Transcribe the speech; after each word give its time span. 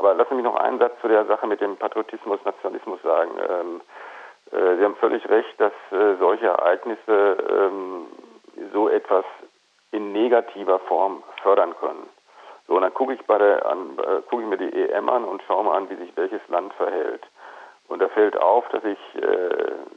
Aber 0.00 0.14
lassen 0.14 0.30
Sie 0.30 0.36
mich 0.36 0.44
noch 0.44 0.56
einen 0.56 0.78
Satz 0.78 0.98
zu 1.02 1.08
der 1.08 1.26
Sache 1.26 1.46
mit 1.46 1.60
dem 1.60 1.76
Patriotismus, 1.76 2.40
Nationalismus 2.42 3.02
sagen. 3.02 3.32
Ähm, 3.36 3.80
äh, 4.50 4.76
Sie 4.76 4.84
haben 4.84 4.96
völlig 4.96 5.28
recht, 5.28 5.60
dass 5.60 5.74
äh, 5.92 6.16
solche 6.18 6.46
Ereignisse 6.46 7.36
ähm, 7.50 8.06
so 8.72 8.88
etwas 8.88 9.26
in 9.92 10.12
negativer 10.12 10.78
Form 10.78 11.22
fördern 11.42 11.74
können. 11.78 12.08
So, 12.66 12.76
und 12.76 12.82
dann 12.82 12.94
gucke 12.94 13.12
ich, 13.12 13.20
äh, 13.20 14.22
gucke 14.30 14.42
ich 14.42 14.48
mir 14.48 14.56
die 14.56 14.72
EM 14.88 15.10
an 15.10 15.24
und 15.24 15.42
schaue 15.42 15.64
mal 15.64 15.76
an, 15.76 15.90
wie 15.90 15.96
sich 15.96 16.16
welches 16.16 16.40
Land 16.48 16.72
verhält. 16.74 17.26
Und 17.88 18.00
da 18.00 18.08
fällt 18.08 18.40
auf, 18.40 18.66
dass 18.70 18.82
ich, 18.84 18.98
äh, 19.16 19.48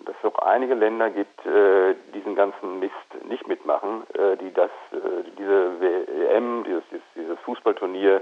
dass 0.04 0.16
es 0.22 0.26
auch 0.26 0.40
einige 0.40 0.74
Länder 0.74 1.12
gibt, 1.12 1.46
äh, 1.46 1.96
diesen 2.14 2.36
ganzen 2.36 2.80
Mist 2.80 2.94
nicht 3.24 3.48
mitmachen, 3.48 4.04
äh, 4.16 4.36
die 4.36 4.52
das, 4.54 4.72
diese 5.38 5.80
WM, 5.80 6.66
dieses, 6.66 6.84
dieses, 6.90 7.06
dieses 7.16 7.40
Fußballturnier, 7.46 8.22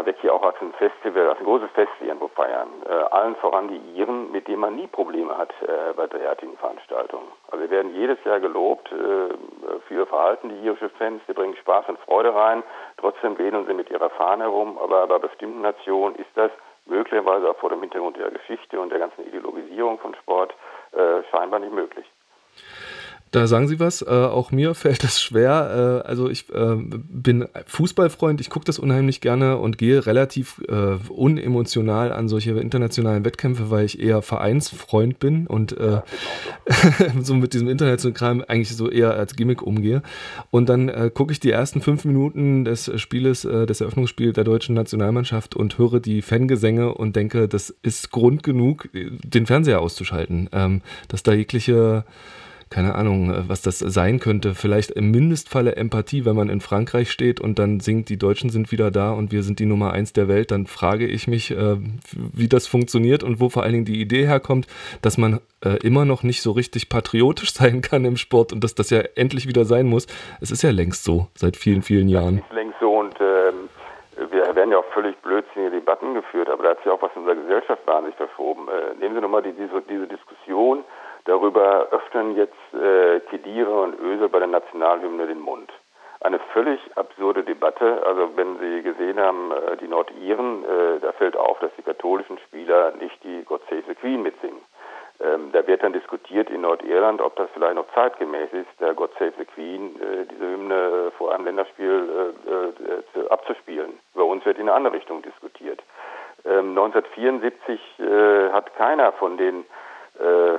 ja, 0.00 0.06
wirklich 0.06 0.30
auch 0.30 0.42
als 0.42 0.56
ein 0.60 0.72
Festival, 0.74 1.28
als 1.28 1.38
ein 1.38 1.44
großes 1.44 1.70
Fest 1.72 1.92
irgendwo 2.00 2.28
feiern. 2.28 2.68
Äh, 2.88 2.92
allen 2.92 3.36
voran 3.36 3.68
die 3.68 3.98
Iren, 3.98 4.30
mit 4.32 4.48
denen 4.48 4.60
man 4.60 4.76
nie 4.76 4.86
Probleme 4.86 5.36
hat 5.36 5.52
äh, 5.62 5.92
bei 5.94 6.06
derartigen 6.06 6.56
Veranstaltungen. 6.56 7.28
Also 7.50 7.62
wir 7.62 7.70
werden 7.70 7.94
jedes 7.94 8.22
Jahr 8.24 8.40
gelobt 8.40 8.90
äh, 8.92 9.34
für 9.86 9.94
ihr 9.94 10.06
Verhalten, 10.06 10.48
die 10.48 10.66
irische 10.66 10.88
Fans, 10.90 11.22
die 11.28 11.32
bringen 11.32 11.56
Spaß 11.56 11.88
und 11.88 11.98
Freude 12.00 12.34
rein, 12.34 12.62
trotzdem 12.96 13.36
gehen 13.36 13.66
sie 13.66 13.74
mit 13.74 13.90
ihrer 13.90 14.10
Fahne 14.10 14.44
herum, 14.44 14.78
aber 14.78 15.06
bei 15.06 15.18
bestimmten 15.18 15.60
Nationen 15.60 16.16
ist 16.16 16.30
das 16.34 16.50
möglicherweise 16.86 17.50
auch 17.50 17.56
vor 17.56 17.70
dem 17.70 17.80
Hintergrund 17.80 18.16
der 18.16 18.30
Geschichte 18.30 18.80
und 18.80 18.90
der 18.90 18.98
ganzen 18.98 19.26
Ideologisierung 19.26 19.98
von 19.98 20.14
Sport 20.14 20.54
äh, 20.92 21.22
scheinbar 21.30 21.60
nicht 21.60 21.72
möglich. 21.72 22.06
Da 23.30 23.46
sagen 23.46 23.68
Sie 23.68 23.78
was. 23.78 24.02
Äh, 24.02 24.06
auch 24.08 24.50
mir 24.50 24.74
fällt 24.74 25.04
es 25.04 25.22
schwer. 25.22 26.02
Äh, 26.04 26.08
also 26.08 26.28
ich 26.28 26.52
äh, 26.52 26.76
bin 26.76 27.46
Fußballfreund, 27.66 28.40
ich 28.40 28.50
gucke 28.50 28.64
das 28.64 28.78
unheimlich 28.78 29.20
gerne 29.20 29.58
und 29.58 29.78
gehe 29.78 30.04
relativ 30.06 30.60
äh, 30.68 30.96
unemotional 31.08 32.12
an 32.12 32.28
solche 32.28 32.52
internationalen 32.52 33.24
Wettkämpfe, 33.24 33.70
weil 33.70 33.84
ich 33.84 34.00
eher 34.00 34.22
Vereinsfreund 34.22 35.18
bin 35.18 35.46
und 35.46 35.76
äh, 35.76 36.00
so 37.20 37.34
mit 37.34 37.54
diesem 37.54 37.68
internationalen 37.68 38.14
Kram 38.14 38.44
eigentlich 38.46 38.76
so 38.76 38.90
eher 38.90 39.14
als 39.14 39.36
Gimmick 39.36 39.62
umgehe. 39.62 40.02
Und 40.50 40.68
dann 40.68 40.88
äh, 40.88 41.10
gucke 41.12 41.32
ich 41.32 41.40
die 41.40 41.50
ersten 41.50 41.80
fünf 41.80 42.04
Minuten 42.04 42.64
des 42.64 42.90
Spieles, 43.00 43.42
des 43.42 43.80
Eröffnungsspiels 43.80 44.34
der 44.34 44.44
deutschen 44.44 44.74
Nationalmannschaft 44.74 45.54
und 45.54 45.78
höre 45.78 46.00
die 46.00 46.22
Fangesänge 46.22 46.94
und 46.94 47.16
denke, 47.16 47.48
das 47.48 47.70
ist 47.82 48.10
Grund 48.10 48.42
genug, 48.42 48.88
den 48.92 49.46
Fernseher 49.46 49.80
auszuschalten. 49.80 50.48
Ähm, 50.52 50.82
dass 51.08 51.22
da 51.22 51.32
jegliche 51.32 52.04
keine 52.70 52.94
Ahnung, 52.94 53.34
äh, 53.34 53.48
was 53.48 53.62
das 53.62 53.80
sein 53.80 54.20
könnte. 54.20 54.54
Vielleicht 54.54 54.92
im 54.92 55.10
Mindestfalle 55.10 55.76
Empathie, 55.76 56.24
wenn 56.24 56.36
man 56.36 56.48
in 56.48 56.60
Frankreich 56.60 57.10
steht 57.10 57.40
und 57.40 57.58
dann 57.58 57.80
singt, 57.80 58.08
die 58.08 58.18
Deutschen 58.18 58.50
sind 58.50 58.70
wieder 58.70 58.90
da 58.90 59.12
und 59.12 59.32
wir 59.32 59.42
sind 59.42 59.58
die 59.58 59.66
Nummer 59.66 59.92
eins 59.92 60.12
der 60.12 60.28
Welt, 60.28 60.50
dann 60.52 60.66
frage 60.66 61.06
ich 61.06 61.26
mich, 61.26 61.50
äh, 61.50 61.76
wie 62.12 62.48
das 62.48 62.68
funktioniert 62.68 63.22
und 63.24 63.40
wo 63.40 63.48
vor 63.48 63.64
allen 63.64 63.72
Dingen 63.72 63.84
die 63.84 64.00
Idee 64.00 64.26
herkommt, 64.26 64.68
dass 65.02 65.18
man 65.18 65.40
äh, 65.64 65.84
immer 65.84 66.04
noch 66.04 66.22
nicht 66.22 66.42
so 66.42 66.52
richtig 66.52 66.88
patriotisch 66.88 67.52
sein 67.60 67.82
kann 67.82 68.04
im 68.04 68.16
Sport 68.16 68.52
und 68.52 68.62
dass 68.62 68.74
das 68.74 68.90
ja 68.90 69.00
endlich 69.16 69.48
wieder 69.48 69.64
sein 69.64 69.86
muss. 69.86 70.06
Es 70.40 70.50
ist 70.50 70.62
ja 70.62 70.70
längst 70.70 71.04
so, 71.04 71.26
seit 71.34 71.56
vielen, 71.56 71.82
vielen 71.82 72.08
Jahren. 72.08 72.38
Es 72.38 72.50
ist 72.50 72.54
längst 72.54 72.78
so 72.80 72.98
und 72.98 73.14
ähm, 73.20 73.68
wir 74.30 74.54
werden 74.54 74.70
ja 74.70 74.78
auch 74.78 74.92
völlig 74.92 75.16
blödsinnige 75.22 75.72
Debatten 75.72 76.14
geführt, 76.14 76.48
aber 76.48 76.62
da 76.62 76.70
hat 76.70 76.78
sich 76.78 76.92
auch 76.92 77.02
was 77.02 77.10
in 77.16 77.22
unserer 77.22 77.36
Gesellschaft 77.36 77.84
wahnsinnig 77.86 78.16
verschoben. 78.16 78.68
Äh, 78.68 78.94
nehmen 79.00 79.16
Sie 79.16 79.20
nochmal 79.20 79.42
die, 79.42 79.52
diese, 79.52 79.82
diese 79.88 80.06
Diskussion, 80.06 80.84
Darüber 81.30 81.86
öffnen 81.92 82.34
jetzt 82.34 82.74
äh, 82.74 83.20
Kedira 83.30 83.84
und 83.84 84.00
Ösel 84.00 84.28
bei 84.28 84.40
der 84.40 84.48
Nationalhymne 84.48 85.28
den 85.28 85.38
Mund. 85.38 85.70
Eine 86.20 86.40
völlig 86.52 86.80
absurde 86.96 87.44
Debatte. 87.44 88.04
Also 88.04 88.30
wenn 88.34 88.58
Sie 88.58 88.82
gesehen 88.82 89.20
haben, 89.20 89.52
äh, 89.52 89.76
die 89.76 89.86
Nordiren, 89.86 90.64
äh, 90.64 90.98
da 90.98 91.12
fällt 91.12 91.36
auf, 91.36 91.60
dass 91.60 91.70
die 91.78 91.84
katholischen 91.84 92.36
Spieler 92.38 92.94
nicht 92.98 93.22
die 93.22 93.44
God 93.44 93.62
Save 93.70 93.84
the 93.86 93.94
Queen 93.94 94.22
mitsingen. 94.22 94.58
Ähm, 95.20 95.52
da 95.52 95.64
wird 95.68 95.84
dann 95.84 95.92
diskutiert 95.92 96.50
in 96.50 96.62
Nordirland, 96.62 97.20
ob 97.20 97.36
das 97.36 97.48
vielleicht 97.54 97.76
noch 97.76 97.86
zeitgemäß 97.94 98.52
ist, 98.52 98.80
der 98.80 98.94
God 98.94 99.12
Save 99.20 99.34
the 99.38 99.44
Queen, 99.44 99.94
äh, 100.02 100.26
diese 100.26 100.44
Hymne 100.44 101.12
vor 101.16 101.32
einem 101.32 101.44
Länderspiel 101.44 102.34
äh, 102.48 103.20
äh, 103.20 103.28
abzuspielen. 103.28 104.00
Bei 104.16 104.22
uns 104.22 104.44
wird 104.44 104.58
in 104.58 104.62
eine 104.62 104.72
andere 104.72 104.94
Richtung 104.94 105.22
diskutiert. 105.22 105.80
Ähm, 106.44 106.70
1974 106.70 108.00
äh, 108.00 108.50
hat 108.50 108.74
keiner 108.74 109.12
von 109.12 109.36
den 109.36 109.64
äh, 110.18 110.58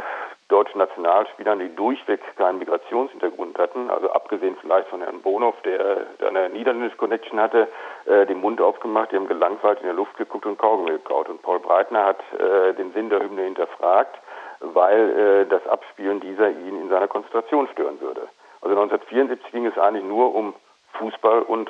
deutschen 0.51 0.79
Nationalspielern, 0.79 1.59
die 1.59 1.75
durchweg 1.75 2.19
keinen 2.35 2.59
Migrationshintergrund 2.59 3.57
hatten, 3.57 3.89
also 3.89 4.11
abgesehen 4.11 4.57
vielleicht 4.59 4.87
von 4.89 5.01
Herrn 5.01 5.21
Bonhoff, 5.21 5.55
der, 5.63 6.05
der 6.19 6.27
eine 6.27 6.49
niederländische 6.49 6.97
Connection 6.97 7.39
hatte, 7.39 7.67
äh, 8.05 8.25
den 8.25 8.41
Mund 8.41 8.61
aufgemacht, 8.61 9.11
die 9.11 9.15
haben 9.15 9.27
gelangweilt 9.27 9.79
in 9.79 9.85
der 9.85 9.95
Luft 9.95 10.17
geguckt 10.17 10.45
und 10.45 10.57
Kaugummi 10.57 10.91
gekaut. 10.91 11.29
Und 11.29 11.41
Paul 11.41 11.59
Breitner 11.59 12.05
hat 12.05 12.19
äh, 12.39 12.73
den 12.73 12.91
Sinn 12.93 13.09
der 13.09 13.21
Hymne 13.21 13.43
hinterfragt, 13.43 14.19
weil 14.59 15.09
äh, 15.09 15.45
das 15.47 15.65
Abspielen 15.67 16.19
dieser 16.19 16.49
ihn 16.49 16.81
in 16.81 16.89
seiner 16.89 17.07
Konzentration 17.07 17.67
stören 17.69 17.99
würde. 18.01 18.27
Also 18.61 18.75
1974 18.75 19.51
ging 19.51 19.65
es 19.65 19.77
eigentlich 19.77 20.05
nur 20.05 20.35
um 20.35 20.53
Fußball 20.93 21.41
und 21.41 21.69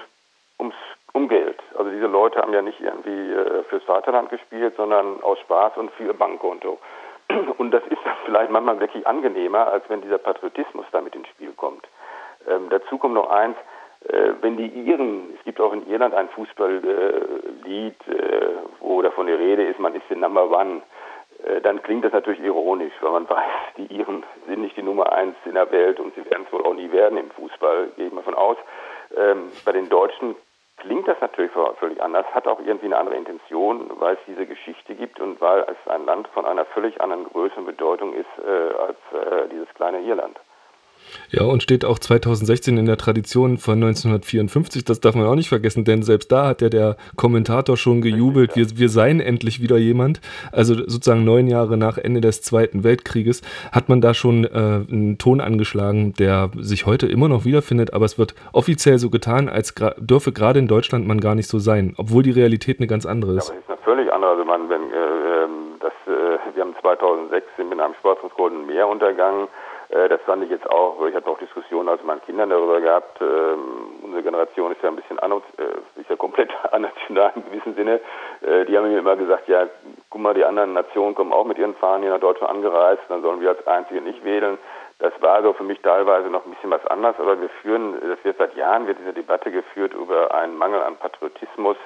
ums 0.59 0.75
um 1.13 1.27
Geld. 1.27 1.59
Also 1.77 1.91
diese 1.91 2.07
Leute 2.07 2.39
haben 2.39 2.53
ja 2.53 2.61
nicht 2.61 2.79
irgendwie 2.79 3.33
äh, 3.33 3.63
fürs 3.63 3.83
Vaterland 3.83 4.29
gespielt, 4.29 4.75
sondern 4.77 5.21
aus 5.23 5.39
Spaß 5.39 5.77
und 5.77 5.91
für 5.91 6.05
ihr 6.05 6.13
Bankkonto. 6.13 6.79
Und 7.57 7.71
das 7.71 7.83
ist 7.87 7.99
vielleicht 8.25 8.51
manchmal 8.51 8.79
wirklich 8.79 9.05
angenehmer, 9.07 9.67
als 9.67 9.83
wenn 9.89 10.01
dieser 10.01 10.17
Patriotismus 10.17 10.85
damit 10.91 11.15
ins 11.15 11.27
Spiel 11.29 11.53
kommt. 11.53 11.87
Ähm, 12.47 12.67
dazu 12.69 12.97
kommt 12.97 13.13
noch 13.13 13.29
eins, 13.29 13.55
äh, 14.07 14.33
wenn 14.41 14.57
die 14.57 14.67
Iren, 14.67 15.33
es 15.37 15.43
gibt 15.43 15.61
auch 15.61 15.73
in 15.73 15.87
Irland 15.87 16.13
ein 16.15 16.29
Fußballlied, 16.29 18.07
äh, 18.07 18.47
wo 18.79 19.01
davon 19.01 19.27
die 19.27 19.33
Rede 19.33 19.63
ist, 19.63 19.79
man 19.79 19.93
ist 19.93 20.09
der 20.09 20.17
Number 20.17 20.49
One, 20.49 20.81
äh, 21.43 21.61
dann 21.61 21.81
klingt 21.83 22.03
das 22.03 22.13
natürlich 22.13 22.41
ironisch, 22.41 22.93
weil 23.01 23.11
man 23.11 23.29
weiß, 23.29 23.75
die 23.77 23.95
Iren 23.95 24.23
sind 24.47 24.61
nicht 24.61 24.77
die 24.77 24.83
Nummer 24.83 25.11
eins 25.11 25.35
in 25.45 25.53
der 25.53 25.71
Welt 25.71 25.99
und 25.99 26.15
sie 26.15 26.25
werden 26.25 26.45
es 26.47 26.53
wohl 26.53 26.65
auch 26.65 26.73
nie 26.73 26.91
werden 26.91 27.17
im 27.17 27.29
Fußball, 27.31 27.89
gehe 27.95 28.07
ich 28.07 28.13
mal 28.13 28.23
von 28.23 28.35
aus. 28.35 28.57
Ähm, 29.15 29.51
bei 29.65 29.71
den 29.71 29.89
Deutschen 29.89 30.35
klingt 30.81 31.07
das 31.07 31.19
natürlich 31.21 31.51
völlig 31.79 32.01
anders, 32.01 32.25
hat 32.33 32.47
auch 32.47 32.59
irgendwie 32.59 32.87
eine 32.87 32.97
andere 32.97 33.15
Intention, 33.15 33.91
weil 33.99 34.15
es 34.15 34.19
diese 34.27 34.45
Geschichte 34.45 34.95
gibt 34.95 35.19
und 35.19 35.39
weil 35.39 35.61
es 35.61 35.91
ein 35.91 36.05
Land 36.05 36.27
von 36.29 36.45
einer 36.45 36.65
völlig 36.65 36.99
anderen 36.99 37.25
Größe 37.25 37.55
und 37.57 37.65
Bedeutung 37.65 38.13
ist 38.13 38.27
äh, 38.39 38.73
als 38.77 38.97
äh, 39.13 39.47
dieses 39.49 39.71
kleine 39.75 40.01
Irland. 40.01 40.39
Ja, 41.29 41.43
und 41.43 41.63
steht 41.63 41.85
auch 41.85 41.99
2016 41.99 42.77
in 42.77 42.85
der 42.85 42.97
Tradition 42.97 43.57
von 43.57 43.75
1954, 43.75 44.83
das 44.83 44.99
darf 44.99 45.15
man 45.15 45.25
auch 45.25 45.35
nicht 45.35 45.49
vergessen, 45.49 45.85
denn 45.85 46.03
selbst 46.03 46.31
da 46.31 46.47
hat 46.47 46.61
ja 46.61 46.69
der 46.69 46.97
Kommentator 47.15 47.77
schon 47.77 48.01
gejubelt, 48.01 48.55
wir, 48.55 48.65
wir 48.77 48.89
seien 48.89 49.19
endlich 49.19 49.61
wieder 49.61 49.77
jemand. 49.77 50.21
Also 50.51 50.75
sozusagen 50.75 51.23
neun 51.23 51.47
Jahre 51.47 51.77
nach 51.77 51.97
Ende 51.97 52.21
des 52.21 52.41
Zweiten 52.41 52.83
Weltkrieges 52.83 53.41
hat 53.71 53.89
man 53.89 54.01
da 54.01 54.13
schon 54.13 54.45
äh, 54.45 54.47
einen 54.49 55.17
Ton 55.17 55.41
angeschlagen, 55.41 56.13
der 56.13 56.51
sich 56.57 56.85
heute 56.85 57.07
immer 57.07 57.29
noch 57.29 57.45
wiederfindet, 57.45 57.93
aber 57.93 58.05
es 58.05 58.17
wird 58.17 58.35
offiziell 58.51 58.99
so 58.99 59.09
getan, 59.09 59.49
als 59.49 59.73
dürfe 59.97 60.31
gerade 60.31 60.59
in 60.59 60.67
Deutschland 60.67 61.07
man 61.07 61.19
gar 61.19 61.35
nicht 61.35 61.47
so 61.47 61.59
sein, 61.59 61.93
obwohl 61.97 62.23
die 62.23 62.31
Realität 62.31 62.79
eine 62.79 62.87
ganz 62.87 63.05
andere 63.05 63.37
ist. 63.37 63.49
Ja, 63.49 63.55
aber 63.55 63.61
ist 63.61 63.69
eine 63.69 63.77
völlig 63.83 64.13
andere. 64.13 64.31
Also 64.31 64.45
man, 64.45 64.69
wenn, 64.69 64.91
äh, 64.91 65.43
ähm, 65.43 65.51
das, 65.79 65.93
äh, 66.07 66.55
wir 66.55 66.63
haben 66.63 66.75
2006 66.81 67.45
sind 67.57 67.69
mit 67.69 67.79
einem 67.79 67.93
Sport 67.95 68.19
Golden 68.35 68.65
Meer 68.65 68.87
untergangen. 68.87 69.47
Äh, 69.91 70.09
das 70.09 70.21
fand 70.21 70.43
ich 70.43 70.49
jetzt 70.49 70.69
auch, 70.69 71.05
ich 71.05 71.15
hatte 71.15 71.29
auch 71.29 71.37
Diskussionen 71.37 71.89
also 71.89 72.01
mit 72.03 72.07
meinen 72.07 72.25
Kindern 72.25 72.49
darüber 72.49 72.79
gehabt. 72.79 73.21
Ähm, 73.21 73.99
unsere 74.03 74.23
Generation 74.23 74.71
ist 74.71 74.81
ja 74.81 74.89
ein 74.89 74.95
bisschen 74.95 75.19
an, 75.19 75.31
äh, 75.31 75.99
ist 75.99 76.09
ja 76.09 76.15
komplett 76.15 76.49
anational 76.71 77.31
im 77.35 77.45
gewissen 77.45 77.75
Sinne. 77.75 77.99
Äh, 78.41 78.65
die 78.65 78.77
haben 78.77 78.89
mir 78.89 78.99
immer 78.99 79.15
gesagt, 79.15 79.47
ja, 79.47 79.67
guck 80.09 80.21
mal, 80.21 80.33
die 80.33 80.45
anderen 80.45 80.73
Nationen 80.73 81.15
kommen 81.15 81.33
auch 81.33 81.45
mit 81.45 81.57
ihren 81.57 81.75
Fahnen 81.75 82.03
hier 82.03 82.11
nach 82.11 82.19
Deutschland 82.19 82.53
angereist, 82.53 83.03
dann 83.09 83.21
sollen 83.21 83.41
wir 83.41 83.49
als 83.49 83.67
Einzige 83.67 84.01
nicht 84.01 84.23
wählen. 84.23 84.57
Das 84.99 85.13
war 85.19 85.41
so 85.41 85.53
für 85.53 85.63
mich 85.63 85.81
teilweise 85.81 86.29
noch 86.29 86.45
ein 86.45 86.51
bisschen 86.51 86.69
was 86.69 86.85
anders, 86.85 87.15
aber 87.17 87.41
wir 87.41 87.49
führen, 87.49 87.95
das 88.07 88.23
wird 88.23 88.37
seit 88.37 88.55
Jahren 88.55 88.85
wird 88.85 88.99
diese 88.99 89.13
Debatte 89.13 89.51
geführt 89.51 89.93
über 89.93 90.33
einen 90.33 90.57
Mangel 90.57 90.81
an 90.81 90.95
Patriotismus. 90.95 91.77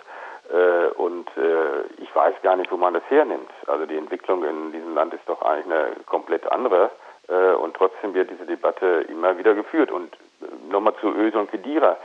Äh, 0.51 0.91
und 0.97 1.25
äh, 1.37 2.01
ich 2.03 2.13
weiß 2.13 2.35
gar 2.43 2.55
nicht, 2.55 2.71
wo 2.71 2.77
man 2.77 2.93
das 2.93 3.03
hernimmt. 3.09 3.49
Also 3.67 3.85
die 3.85 3.97
Entwicklung 3.97 4.43
in 4.43 4.73
diesem 4.73 4.93
Land 4.93 5.13
ist 5.13 5.27
doch 5.27 5.41
eigentlich 5.41 5.65
eine 5.65 5.95
komplett 6.05 6.45
andere. 6.51 6.91
Äh, 7.27 7.53
und 7.53 7.75
trotzdem 7.75 8.13
wird 8.13 8.29
diese 8.29 8.45
Debatte 8.45 9.05
immer 9.09 9.37
wieder 9.37 9.53
geführt. 9.53 9.91
Und 9.91 10.13
äh, 10.41 10.71
nochmal 10.71 10.95
zu 11.01 11.07
Öse 11.07 11.39
und 11.39 11.51
Kedira. 11.51 11.97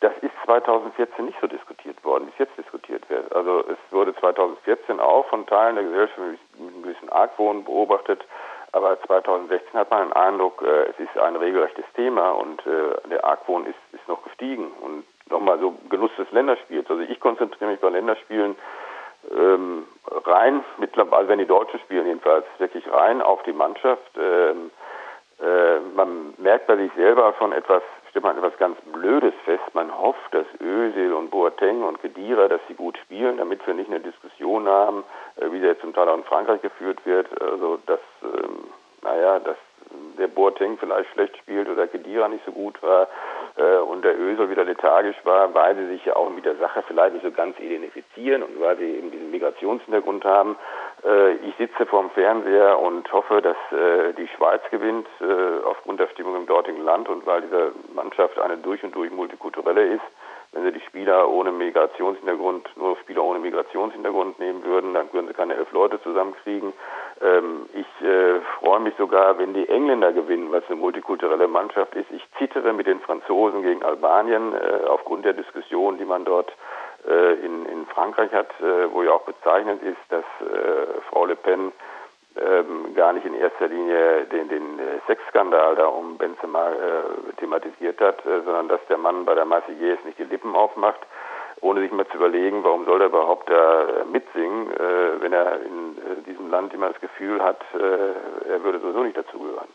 Das 0.00 0.12
ist 0.22 0.32
2014 0.44 1.24
nicht 1.24 1.40
so 1.40 1.48
diskutiert 1.48 2.02
worden, 2.04 2.26
wie 2.26 2.30
es 2.30 2.38
jetzt 2.38 2.56
diskutiert 2.56 3.08
wird. 3.10 3.34
Also 3.34 3.64
es 3.68 3.78
wurde 3.92 4.14
2014 4.14 5.00
auch 5.00 5.26
von 5.26 5.44
Teilen 5.46 5.74
der 5.74 5.84
Gesellschaft 5.84 6.18
mit 6.18 6.38
einem 6.56 6.82
gewissen 6.82 7.08
Argwohn 7.08 7.64
beobachtet, 7.64 8.24
aber 8.70 9.00
2016 9.02 9.72
hat 9.72 9.90
man 9.90 10.08
den 10.08 10.12
Eindruck, 10.12 10.62
äh, 10.62 10.90
es 10.90 11.00
ist 11.00 11.18
ein 11.18 11.34
regelrechtes 11.34 11.84
Thema 11.94 12.30
und 12.30 12.62
der 12.64 13.24
Argwohn 13.24 13.66
ist, 13.66 13.78
ist 13.92 14.06
noch 14.06 14.22
gestiegen. 14.22 14.70
Und 14.80 15.04
nochmal 15.30 15.58
so 15.58 15.74
Genuss 15.88 16.10
des 16.16 16.30
Länderspiels. 16.30 16.88
Also 16.88 17.02
ich 17.02 17.18
konzentriere 17.18 17.72
mich 17.72 17.80
bei 17.80 17.88
Länderspielen 17.88 18.56
ähm, 19.30 19.86
rein, 20.06 20.64
mittlerweile, 20.78 21.28
wenn 21.28 21.38
die 21.38 21.46
Deutschen 21.46 21.80
spielen 21.80 22.06
jedenfalls, 22.06 22.44
wirklich 22.58 22.90
rein 22.90 23.22
auf 23.22 23.42
die 23.44 23.52
Mannschaft. 23.52 24.10
Ähm, 24.16 24.70
äh, 25.40 25.80
man 25.94 26.34
merkt 26.38 26.66
bei 26.66 26.76
sich 26.76 26.92
selber 26.94 27.34
schon 27.38 27.52
etwas 27.52 27.82
stellt 28.10 28.24
man 28.24 28.36
etwas 28.36 28.58
ganz 28.58 28.76
Blödes 28.92 29.34
fest. 29.44 29.62
Man 29.74 29.96
hofft, 29.96 30.32
dass 30.32 30.46
Özil 30.60 31.12
und 31.12 31.30
Boateng 31.30 31.82
und 31.82 32.00
Kedira, 32.00 32.48
dass 32.48 32.60
sie 32.68 32.74
gut 32.74 32.98
spielen, 32.98 33.36
damit 33.36 33.64
wir 33.66 33.74
nicht 33.74 33.90
eine 33.90 34.00
Diskussion 34.00 34.66
haben, 34.68 35.04
äh, 35.36 35.50
wie 35.52 35.60
der 35.60 35.78
zum 35.80 35.94
Teil 35.94 36.08
auch 36.08 36.16
in 36.16 36.24
Frankreich 36.24 36.60
geführt 36.62 37.04
wird. 37.04 37.28
Also, 37.40 37.78
dass, 37.86 38.00
ähm, 38.22 38.64
naja, 39.02 39.38
dass 39.40 39.56
der 40.18 40.28
Boateng 40.28 40.78
vielleicht 40.78 41.10
schlecht 41.12 41.36
spielt 41.38 41.68
oder 41.68 41.86
Kedira 41.86 42.28
nicht 42.28 42.44
so 42.44 42.52
gut 42.52 42.82
war 42.82 43.08
äh, 43.56 43.78
und 43.78 44.04
der 44.04 44.18
Ösel 44.18 44.50
wieder 44.50 44.64
lethargisch 44.64 45.16
war, 45.24 45.52
weil 45.54 45.76
sie 45.76 45.86
sich 45.86 46.04
ja 46.04 46.16
auch 46.16 46.30
mit 46.30 46.44
der 46.44 46.56
Sache 46.56 46.82
vielleicht 46.86 47.14
nicht 47.14 47.24
so 47.24 47.30
ganz 47.30 47.58
identifizieren 47.58 48.42
und 48.42 48.60
weil 48.60 48.76
sie 48.76 48.96
eben 48.96 49.10
diesen 49.10 49.30
Migrationshintergrund 49.30 50.24
haben. 50.24 50.56
Äh, 51.04 51.34
ich 51.34 51.54
sitze 51.56 51.86
vorm 51.86 52.10
Fernseher 52.10 52.78
und 52.78 53.10
hoffe, 53.12 53.40
dass 53.42 53.56
äh, 53.72 54.12
die 54.14 54.28
Schweiz 54.28 54.62
gewinnt 54.70 55.06
äh, 55.20 55.64
aufgrund 55.64 56.00
der 56.00 56.08
Stimmung 56.08 56.36
im 56.36 56.46
dortigen 56.46 56.84
Land 56.84 57.08
und 57.08 57.26
weil 57.26 57.42
diese 57.42 57.72
Mannschaft 57.94 58.38
eine 58.38 58.58
durch 58.58 58.82
und 58.82 58.94
durch 58.94 59.10
multikulturelle 59.10 59.86
ist. 59.86 60.04
Wenn 60.52 60.64
sie 60.64 60.72
die 60.72 60.80
Spieler 60.80 61.28
ohne 61.28 61.52
Migrationshintergrund, 61.52 62.68
nur 62.76 62.96
Spieler 62.98 63.22
ohne 63.22 63.38
Migrationshintergrund 63.38 64.38
nehmen 64.38 64.64
würden, 64.64 64.94
dann 64.94 65.12
würden 65.12 65.28
sie 65.28 65.34
keine 65.34 65.54
elf 65.54 65.70
Leute 65.72 66.00
zusammenkriegen. 66.02 66.72
Ähm, 67.20 67.68
ich 67.74 68.06
äh, 68.06 68.40
freue 68.58 68.80
mich 68.80 68.94
sogar, 68.96 69.38
wenn 69.38 69.52
die 69.52 69.68
Engländer 69.68 70.12
gewinnen, 70.12 70.50
was 70.50 70.64
eine 70.68 70.76
multikulturelle 70.76 71.48
Mannschaft 71.48 71.94
ist. 71.94 72.10
Ich 72.10 72.22
zittere 72.38 72.72
mit 72.72 72.86
den 72.86 73.00
Franzosen 73.00 73.62
gegen 73.62 73.82
Albanien 73.82 74.54
äh, 74.54 74.86
aufgrund 74.86 75.24
der 75.24 75.34
Diskussion, 75.34 75.98
die 75.98 76.06
man 76.06 76.24
dort 76.24 76.50
äh, 77.06 77.34
in, 77.34 77.66
in 77.66 77.86
Frankreich 77.86 78.32
hat, 78.32 78.48
äh, 78.60 78.92
wo 78.92 79.02
ja 79.02 79.12
auch 79.12 79.24
bezeichnend 79.24 79.82
ist, 79.82 80.00
dass 80.08 80.24
äh, 80.40 81.00
Frau 81.10 81.26
Le 81.26 81.36
Pen 81.36 81.72
ähm, 82.36 82.94
gar 82.94 83.12
nicht 83.12 83.26
in 83.26 83.34
erster 83.34 83.68
Linie 83.68 84.24
den, 84.26 84.48
den 84.48 84.78
äh, 84.78 85.00
Sexskandal 85.06 85.76
da 85.76 85.86
um 85.86 86.18
Benzema 86.18 86.70
äh, 86.70 87.32
thematisiert 87.38 88.00
hat, 88.00 88.24
äh, 88.26 88.42
sondern 88.44 88.68
dass 88.68 88.80
der 88.88 88.98
Mann 88.98 89.24
bei 89.24 89.34
der 89.34 89.44
Marseillaise 89.44 90.04
nicht 90.04 90.18
die 90.18 90.24
Lippen 90.24 90.54
aufmacht, 90.54 91.00
ohne 91.60 91.80
sich 91.80 91.90
mal 91.90 92.06
zu 92.08 92.16
überlegen, 92.16 92.62
warum 92.62 92.84
soll 92.84 93.00
er 93.00 93.08
überhaupt 93.08 93.50
da 93.50 93.82
äh, 93.82 94.04
mitsingen, 94.04 94.70
äh, 94.72 95.20
wenn 95.20 95.32
er 95.32 95.60
in 95.62 95.98
äh, 95.98 96.22
diesem 96.26 96.50
Land 96.50 96.72
immer 96.74 96.88
das 96.88 97.00
Gefühl 97.00 97.42
hat, 97.42 97.60
er 97.72 98.62
würde 98.62 98.80
sowieso 98.80 99.02
nicht 99.02 99.16
dazugehören 99.16 99.68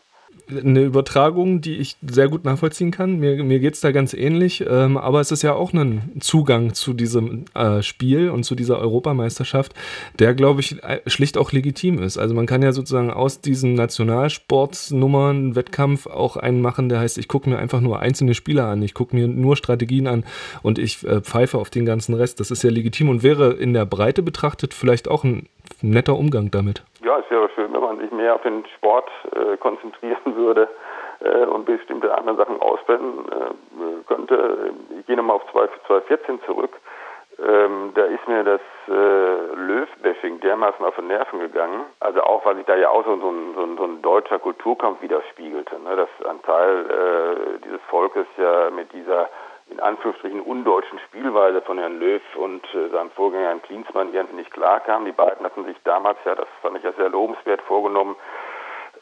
eine 0.50 0.82
Übertragung, 0.82 1.60
die 1.60 1.76
ich 1.76 1.96
sehr 2.06 2.28
gut 2.28 2.44
nachvollziehen 2.44 2.90
kann. 2.90 3.18
Mir, 3.18 3.42
mir 3.42 3.60
geht 3.60 3.74
es 3.74 3.80
da 3.80 3.92
ganz 3.92 4.12
ähnlich, 4.12 4.64
ähm, 4.68 4.96
aber 4.96 5.20
es 5.20 5.30
ist 5.30 5.42
ja 5.42 5.54
auch 5.54 5.72
ein 5.72 6.12
Zugang 6.20 6.74
zu 6.74 6.92
diesem 6.92 7.46
äh, 7.54 7.82
Spiel 7.82 8.30
und 8.30 8.44
zu 8.44 8.54
dieser 8.54 8.78
Europameisterschaft, 8.78 9.72
der, 10.18 10.34
glaube 10.34 10.60
ich, 10.60 10.82
äh, 10.82 11.00
schlicht 11.06 11.38
auch 11.38 11.52
legitim 11.52 11.98
ist. 11.98 12.18
Also 12.18 12.34
man 12.34 12.46
kann 12.46 12.62
ja 12.62 12.72
sozusagen 12.72 13.10
aus 13.10 13.40
diesen 13.40 13.74
Nationalsportsnummern 13.74 15.56
Wettkampf 15.56 16.06
auch 16.06 16.36
einen 16.36 16.60
machen, 16.60 16.88
der 16.88 17.00
heißt, 17.00 17.16
ich 17.18 17.28
gucke 17.28 17.48
mir 17.48 17.58
einfach 17.58 17.80
nur 17.80 18.00
einzelne 18.00 18.34
Spieler 18.34 18.66
an, 18.66 18.82
ich 18.82 18.94
gucke 18.94 19.16
mir 19.16 19.28
nur 19.28 19.56
Strategien 19.56 20.06
an 20.06 20.24
und 20.62 20.78
ich 20.78 21.04
äh, 21.04 21.22
pfeife 21.22 21.58
auf 21.58 21.70
den 21.70 21.86
ganzen 21.86 22.14
Rest. 22.14 22.40
Das 22.40 22.50
ist 22.50 22.62
ja 22.62 22.70
legitim 22.70 23.08
und 23.08 23.22
wäre 23.22 23.52
in 23.52 23.72
der 23.72 23.86
Breite 23.86 24.22
betrachtet 24.22 24.74
vielleicht 24.74 25.08
auch 25.08 25.24
ein 25.24 25.48
netter 25.82 26.14
Umgang 26.14 26.50
damit. 26.50 26.82
Ja, 27.04 27.18
es 27.18 27.30
wäre 27.30 27.48
schön, 27.54 27.72
wenn 27.72 27.80
man 27.80 27.98
sich 27.98 28.10
mehr 28.10 28.34
auf 28.34 28.42
den 28.42 28.64
Sport 28.76 29.10
äh, 29.32 29.56
konzentrieren 29.56 30.36
würde 30.36 30.68
äh, 31.20 31.44
und 31.46 31.64
bestimmte 31.66 32.16
andere 32.16 32.36
Sachen 32.36 32.60
ausblenden 32.60 33.26
äh, 33.30 34.04
könnte. 34.06 34.72
Ich 34.98 35.06
gehe 35.06 35.16
nochmal 35.16 35.36
auf 35.36 35.52
2014 35.52 36.40
zurück. 36.46 36.72
Ähm, 37.38 37.92
da 37.94 38.04
ist 38.04 38.28
mir 38.28 38.44
das 38.44 38.60
äh, 38.86 38.92
Löw-Bashing 38.92 40.38
dermaßen 40.40 40.84
auf 40.84 40.94
den 40.94 41.08
Nerven 41.08 41.40
gegangen. 41.40 41.84
Also 41.98 42.22
auch, 42.22 42.44
weil 42.46 42.56
sich 42.56 42.66
da 42.66 42.76
ja 42.76 42.90
auch 42.90 43.04
so, 43.04 43.16
so, 43.16 43.30
ein, 43.30 43.76
so 43.76 43.84
ein, 43.84 44.02
deutscher 44.02 44.38
Kulturkampf 44.38 45.02
widerspiegelte. 45.02 45.80
Ne? 45.80 45.96
Dass 45.96 46.08
ein 46.28 46.40
Teil 46.42 46.86
äh, 46.86 47.58
dieses 47.64 47.80
Volkes 47.88 48.26
ja 48.36 48.70
mit 48.70 48.92
dieser 48.92 49.28
in 49.74 49.80
Anführungsstrichen 49.80 50.40
undeutschen 50.40 51.00
Spielweise 51.00 51.60
von 51.62 51.78
Herrn 51.78 51.98
Löw 51.98 52.22
und 52.36 52.64
äh, 52.74 52.88
seinem 52.90 53.10
Vorgänger 53.10 53.48
Herrn 53.48 53.62
Klinsmann 53.62 54.14
irgendwie 54.14 54.36
nicht 54.36 54.52
klarkam. 54.52 55.04
Die 55.04 55.12
beiden 55.12 55.44
hatten 55.44 55.64
sich 55.64 55.76
damals 55.82 56.18
ja, 56.24 56.36
das 56.36 56.46
fand 56.62 56.78
ich 56.78 56.84
ja 56.84 56.92
sehr 56.92 57.08
lobenswert, 57.08 57.60
vorgenommen, 57.62 58.14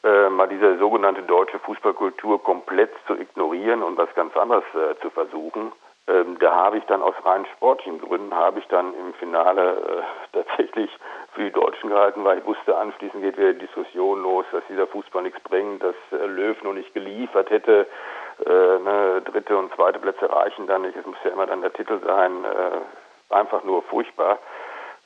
äh, 0.03 0.31
mal 0.31 0.49
diese 0.49 0.79
sogenannte 0.79 1.23
deutsche 1.23 1.59
Fußballkultur 1.59 2.43
komplett 2.43 2.91
zu 3.07 3.15
ignorieren 3.15 3.83
und 3.83 3.99
was 3.99 4.13
ganz 4.15 4.35
anderes 4.35 4.65
äh, 4.75 4.99
zu 5.03 5.11
versuchen. 5.11 5.73
Ähm, 6.09 6.39
da 6.41 6.57
habe 6.57 6.79
ich 6.79 6.85
dann 6.85 7.03
aus 7.03 7.15
rein 7.23 7.47
sportlichen 7.55 8.01
Gründen, 8.01 8.35
habe 8.35 8.59
ich 8.59 8.67
dann 8.69 8.95
im 8.95 9.13
Finale 9.15 10.05
äh, 10.33 10.33
tatsächlich 10.33 10.91
für 11.35 11.45
die 11.45 11.53
Deutschen 11.53 11.91
gehalten, 11.91 12.25
weil 12.25 12.39
ich 12.39 12.47
wusste, 12.47 12.77
anschließend 12.77 13.23
geht 13.23 13.37
wieder 13.37 13.53
die 13.53 13.67
Diskussion 13.67 14.23
los, 14.23 14.47
dass 14.53 14.65
dieser 14.69 14.87
Fußball 14.87 15.23
nichts 15.23 15.41
bringt, 15.41 15.83
dass 15.83 15.95
äh, 16.13 16.27
Löw 16.27 16.61
noch 16.63 16.73
nicht 16.73 16.95
geliefert 16.95 17.51
hätte, 17.51 17.87
ne, 18.47 19.23
dritte 19.25 19.57
und 19.57 19.75
zweite 19.75 19.99
Plätze 19.99 20.31
reichen 20.31 20.67
dann 20.67 20.83
nicht, 20.83 20.97
es 20.97 21.07
muss 21.07 21.17
ja 21.25 21.31
immer 21.31 21.47
dann 21.47 21.63
der 21.63 21.73
Titel 21.73 22.01
sein, 22.05 22.45
äh, 22.45 23.35
einfach 23.35 23.65
nur 23.65 23.83
furchtbar. 23.83 24.39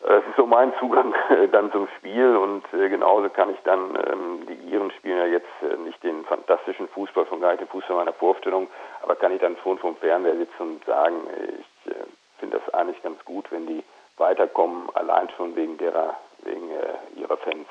Es 0.02 0.24
ist 0.28 0.36
so 0.36 0.46
mein 0.46 0.74
Zugang 0.78 1.14
dann 1.52 1.72
zum 1.72 1.88
Spiel 1.98 2.36
und 2.36 2.62
äh, 2.74 2.88
genauso 2.88 3.28
kann 3.30 3.50
ich 3.50 3.60
dann, 3.64 3.96
ähm, 3.96 4.46
die 4.46 4.70
Iren 4.70 4.90
spielen 4.92 5.18
ja 5.18 5.26
jetzt 5.26 5.48
äh, 5.62 5.76
nicht 5.78 6.02
den 6.02 6.24
fantastischen 6.26 6.88
Fußball 6.88 7.26
von 7.26 7.40
gar 7.40 7.50
nicht 7.50 7.62
den 7.62 7.68
Fußball 7.68 7.96
meiner 7.96 8.12
Vorstellung, 8.12 8.68
aber 9.02 9.16
kann 9.16 9.32
ich 9.32 9.40
dann 9.40 9.56
schon 9.62 9.78
vom 9.78 9.96
Fernseher 9.96 10.36
sitzen 10.36 10.62
und 10.62 10.84
sagen, 10.84 11.16
ich 11.58 11.92
äh, 11.92 12.04
finde 12.38 12.58
das 12.58 12.74
eigentlich 12.74 13.02
ganz 13.02 13.24
gut, 13.24 13.50
wenn 13.50 13.66
die 13.66 13.82
weiterkommen, 14.18 14.88
allein 14.94 15.28
schon 15.36 15.56
wegen 15.56 15.76
derer, 15.78 16.14
wegen 16.42 16.70
ihrer 17.16 17.36
Fans. 17.36 17.66